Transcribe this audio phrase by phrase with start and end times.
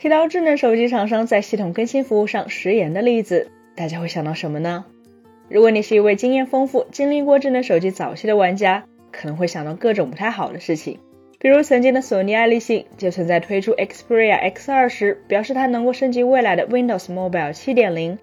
[0.00, 4.86] 提到智能手机厂商在系统更新服务上食言的例子，大家会想到什么呢？
[5.50, 10.98] 如果你是一位经验丰富、经历过智能手机早期的玩家，可能会想到各种不太好的事情。
[11.38, 18.16] 比如曾经的索尼爱立信就曾在推出 Xperia X2 时，表示它能够升级未来的 Windows Mobile 7.0，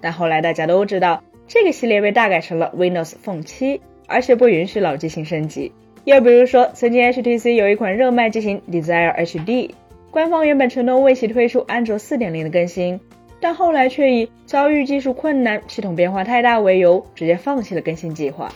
[0.00, 5.72] 但后来大家都知道，这个系列被大改成了 Windows Phone 7，而且不允许老机型升级。
[6.04, 9.72] 又比如说，曾经 HTC 有一款热卖机型 Desire HD。
[10.10, 12.98] 官方原本承诺为其推出安卓4.0的更新，
[13.40, 18.50] 但后来却以遭遇技术困难、系统变化太大为由，直接放弃了更新计划。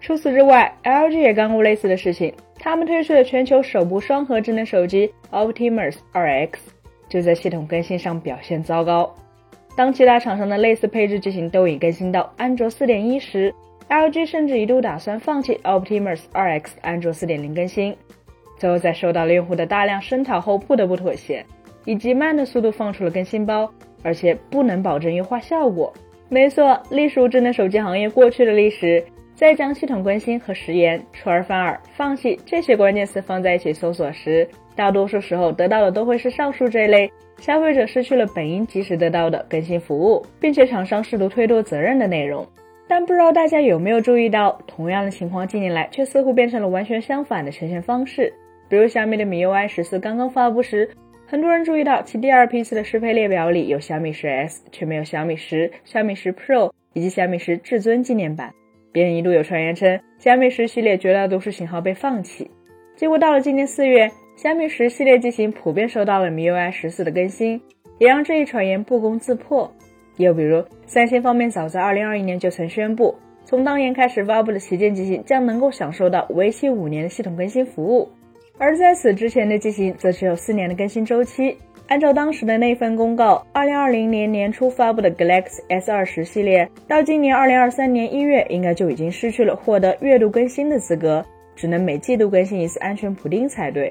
[0.00, 6.50] 除此之外，LG 也干过类似的事情，他们推出的全球首部双核智能手机 Optimus 2X，
[7.08, 9.12] 就在系统更新上表现糟糕。
[9.76, 13.52] 当其他厂商的类似配置机型都已更新到安卓4.1时
[13.88, 17.96] ，LG 甚至一度打算放弃 Optimus 2X 安卓4.0更新。
[18.58, 21.44] 最后在受到了用户的大量声讨后，不得不妥协，
[21.84, 23.72] 以极慢的速度放出了更新包，
[24.02, 25.92] 而且不能保证优化效果。
[26.28, 29.02] 没错，隶属智能手机行业过去的历史，
[29.34, 42.46] 在将系统更新和食言、出尔反尔、放弃这些关键词放在一起搜索时，大多数时候得到的都会是上述这类消费者失去了本应及时得到的更新服务，并且厂商试图推脱责任的内容。
[42.86, 48.32] 但不知道大家有没有注意到，同样的情况近年来却似乎变成了完全相反的呈现方式。
[48.68, 50.90] 比如小米的米 UI 十四刚刚发布时，
[51.26, 58.52] 很多人注意到其第二批次的适配列表里有小米十 S，却没有小米十、小米十 Pro 以及小米十至尊纪念版。
[58.92, 62.50] 别人一度有传言称小米十系列绝大多数型号被放弃，
[62.96, 67.60] 结果到了今年四月，小米十系列机型普遍收到了米 UI 十四的更新，
[67.98, 69.70] 也让这一传言不攻自破。
[70.16, 78.08] 又比如三星方面早在2021年就曾宣布，从当年开始发布的旗舰机型将能够享受到为期五年的系统更新服务。
[78.58, 81.56] 而在此之前的机型则只有四年的更新周期。
[81.86, 91.24] 按照当时的那份公告，二零二零年年初发布的 Galaxy S 二十系列，到今年二零二三年一月，应该就已经失去了获得月度更新的资格，
[91.56, 93.90] 只能每季度更新一次安全补丁才对。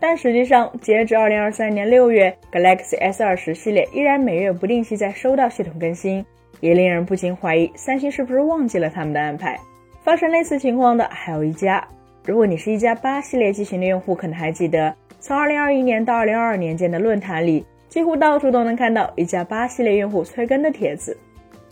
[0.00, 6.24] 但实际上，截至二零二三年六月，Galaxy S 二十系列依然每月不定期在收到系统更新，
[6.60, 9.58] 也令人不禁怀疑三星是不是忘记了他们的安排。
[10.02, 11.86] 发生类似情况的还有一家。
[12.26, 21.16] 如果你是一加八系列机型的用户，可能还记得，从二零二一年到二零二二年间的论坛里，几乎到处都能看到一加八系列用户催更的帖子。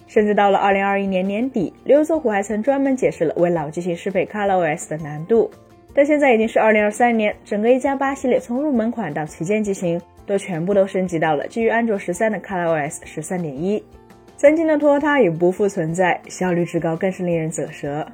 [0.06, 5.50] 甚至到了二零二一年年底，刘作虎还曾专门解释了为老机型适配 ColorOS 的难度。
[5.92, 13.82] 但现在已经是二零二三年，整个一加八系列从入门款到旗舰机型，都全部都升级到了基于安卓十三的 ColorOS 十三点一。
[14.36, 18.06] 曾经的拖沓已不复存在，效率之高更是令人啧舌。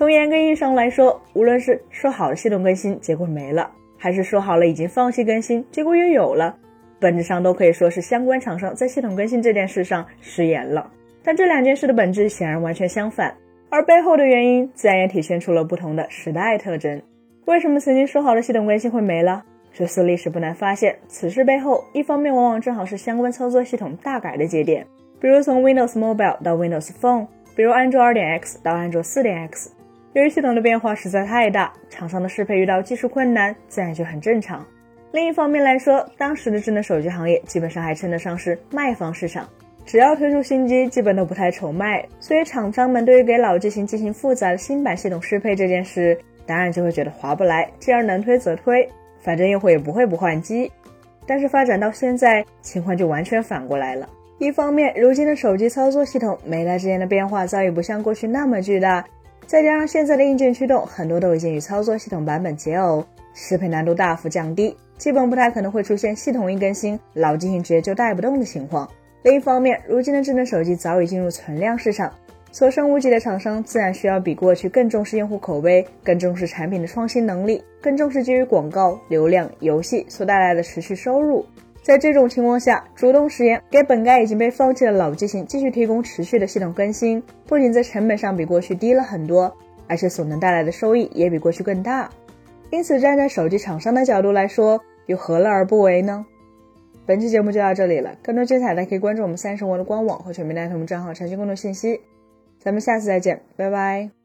[0.00, 6.56] 从严格意义上来说，无论是说好的系统更新结果没了，还是说好了已经放弃更新结果又有了，
[6.98, 10.90] 本质上都可以说是相关厂商在系统更新这件事上食言了。
[11.22, 13.36] 但这两件事的本质显然完全相反，
[13.68, 17.02] 而背后的原因自然也体现出了不同的时代特征。
[17.44, 19.44] 为什么曾经说好的系统更新会没了？
[19.70, 24.86] 追溯历史不难发现，此事背后一方面往往正好是相关操作系统大改的节点，
[25.20, 29.72] 比如从 Windows Mobile 到 Windows Phone，比如安卓 2.x 到安卓 4.x。
[30.12, 34.66] 由于系统的变化实在太大，厂商的适配遇到技术困难，自然就很正常。
[35.12, 39.48] 另一方面来说，当时的智能手机行业基本上还称得上是卖方市场，
[39.86, 47.70] 只要推出新机，基本都不太愁卖，所以厂商们对于给老机型进行复杂的新版系统适配这件事，当然就会觉得划不来。
[47.78, 48.88] 既然能推则推，
[49.20, 50.68] 反正用户也不会不换机。
[51.24, 54.08] 但是发展到现在，情况就完全反过来了。
[54.38, 59.04] 一方面，如今的手机操作系统每代之间的变化早已不像过去那么巨大。
[59.50, 68.88] 再加上现在的硬件驱动很多都已经与操作系统版本解耦，适配难度大幅降低，基本不太可能会出现系统一更新老机型直接就带不动的情况。
[69.24, 72.14] 另一方面，如今的智能手机早已进入存量市场，
[72.52, 81.44] 所剩无几的厂商自然需要比过去更重视用户口碑，更重视产品的创新能力，更重视基于广告、流量、游戏所带来的持续收入。
[81.82, 89.56] 在这种情况下，主动食言，给本该已经被放弃的老机型继续提供持续的系统更新，不仅在成本上比过去低了很多，
[89.88, 92.10] 而且所能带来的收益也比过去更大。
[92.70, 96.26] 因此，站在手机厂商的角度来说，又何乐而不为呢？
[97.06, 102.00] 本期节目就到这里了，更多精彩的可以关注我们三生活的官网和全民大同账号查询更多信息。
[102.58, 104.19] 咱们下次再见，拜拜。